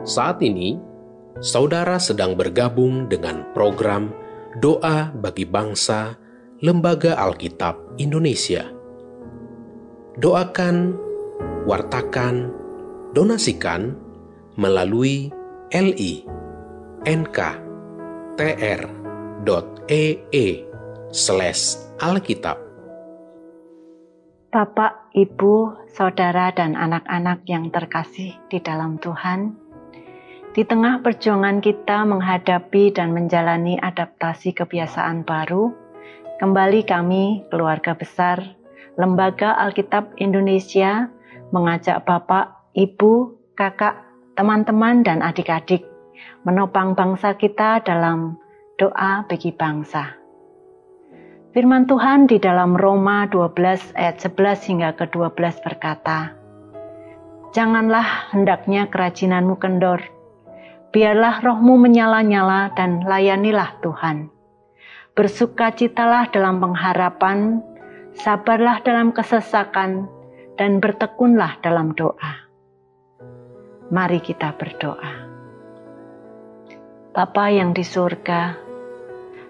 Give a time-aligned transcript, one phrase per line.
[0.00, 0.80] Saat ini,
[1.44, 4.08] saudara sedang bergabung dengan program
[4.56, 6.16] Doa bagi Bangsa
[6.64, 8.64] Lembaga Alkitab Indonesia.
[10.16, 10.96] Doakan,
[11.68, 12.48] wartakan,
[13.12, 13.92] donasikan
[14.56, 15.28] melalui
[15.70, 16.24] li
[17.04, 18.36] nk.tr.ee
[21.12, 22.58] slash alkitab.
[24.50, 29.69] Bapak, Ibu, Saudara, dan anak-anak yang terkasih di dalam Tuhan,
[30.50, 35.70] di tengah perjuangan kita menghadapi dan menjalani adaptasi kebiasaan baru,
[36.42, 38.42] kembali kami, keluarga besar,
[38.98, 41.06] Lembaga Alkitab Indonesia,
[41.54, 44.02] mengajak Bapak, Ibu, Kakak,
[44.34, 45.86] teman-teman, dan adik-adik
[46.44, 48.36] menopang bangsa kita dalam
[48.76, 50.16] doa bagi bangsa.
[51.50, 56.34] Firman Tuhan di dalam Roma 12 ayat 11 hingga ke-12 berkata,
[57.50, 59.98] Janganlah hendaknya kerajinanmu kendor,
[60.90, 64.30] biarlah rohmu menyala-nyala dan layanilah Tuhan.
[65.14, 67.62] Bersukacitalah dalam pengharapan,
[68.14, 70.06] sabarlah dalam kesesakan,
[70.58, 72.46] dan bertekunlah dalam doa.
[73.90, 75.26] Mari kita berdoa.
[77.10, 78.54] Bapa yang di surga,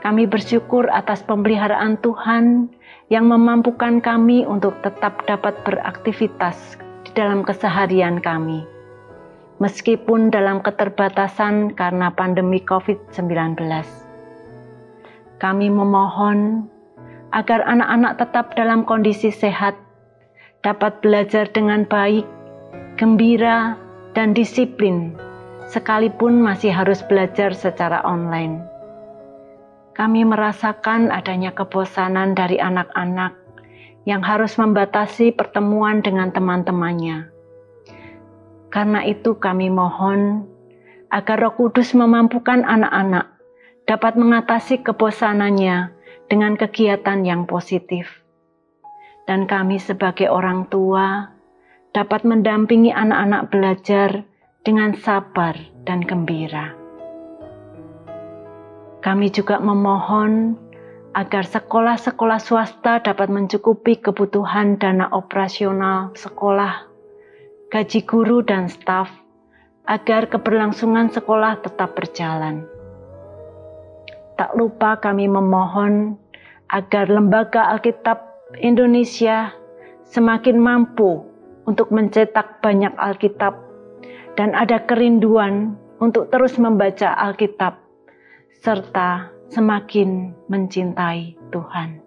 [0.00, 2.72] kami bersyukur atas pemeliharaan Tuhan
[3.12, 8.71] yang memampukan kami untuk tetap dapat beraktivitas di dalam keseharian kami.
[9.62, 13.62] Meskipun dalam keterbatasan karena pandemi COVID-19.
[15.38, 16.66] Kami memohon
[17.30, 19.78] agar anak-anak tetap dalam kondisi sehat,
[20.66, 22.26] dapat belajar dengan baik,
[22.98, 23.78] gembira,
[24.18, 25.14] dan disiplin
[25.72, 28.60] sekalipun masih harus belajar secara online.
[29.96, 33.32] Kami merasakan adanya kebosanan dari anak-anak
[34.04, 37.31] yang harus membatasi pertemuan dengan teman-temannya.
[38.72, 40.48] Karena itu, kami mohon
[41.12, 43.36] agar Roh Kudus memampukan anak-anak
[43.84, 45.92] dapat mengatasi kebosanannya
[46.32, 48.24] dengan kegiatan yang positif,
[49.28, 51.28] dan kami sebagai orang tua
[51.92, 54.24] dapat mendampingi anak-anak belajar
[54.64, 55.52] dengan sabar
[55.84, 56.72] dan gembira.
[59.04, 60.56] Kami juga memohon
[61.12, 66.88] agar sekolah-sekolah swasta dapat mencukupi kebutuhan dana operasional sekolah,
[67.72, 69.08] gaji guru dan staf,
[69.88, 72.68] agar keberlangsungan sekolah tetap berjalan.
[74.36, 76.20] Tak lupa kami memohon
[76.68, 78.20] agar Lembaga Alkitab
[78.60, 79.56] Indonesia
[80.04, 81.24] semakin mampu
[81.64, 83.56] untuk mencetak banyak Alkitab
[84.36, 87.80] dan ada kerinduan untuk terus membaca Alkitab
[88.60, 92.04] serta semakin mencintai Tuhan.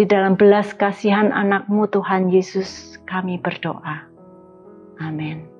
[0.00, 4.15] Di dalam belas kasihan anakmu Tuhan Yesus kami berdoa.
[4.98, 5.55] Amén.